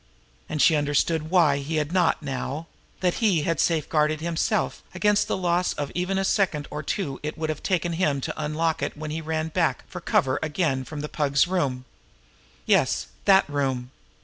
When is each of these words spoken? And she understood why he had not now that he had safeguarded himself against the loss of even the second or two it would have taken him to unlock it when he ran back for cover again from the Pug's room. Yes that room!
And 0.49 0.63
she 0.63 0.75
understood 0.75 1.29
why 1.29 1.57
he 1.59 1.75
had 1.75 1.91
not 1.91 2.23
now 2.23 2.65
that 3.01 3.13
he 3.21 3.43
had 3.43 3.59
safeguarded 3.59 4.19
himself 4.19 4.81
against 4.95 5.27
the 5.27 5.37
loss 5.37 5.73
of 5.73 5.91
even 5.93 6.17
the 6.17 6.23
second 6.25 6.67
or 6.71 6.81
two 6.81 7.19
it 7.21 7.37
would 7.37 7.51
have 7.51 7.61
taken 7.61 7.93
him 7.93 8.19
to 8.21 8.33
unlock 8.35 8.81
it 8.81 8.97
when 8.97 9.11
he 9.11 9.21
ran 9.21 9.49
back 9.49 9.83
for 9.87 10.01
cover 10.01 10.39
again 10.41 10.83
from 10.85 11.01
the 11.01 11.07
Pug's 11.07 11.45
room. 11.47 11.85
Yes 12.65 13.09
that 13.25 13.47
room! 13.47 13.91